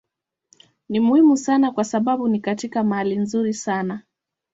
[0.89, 4.01] Ni muhimu sana kwa sababu ni katika mahali nzuri sana.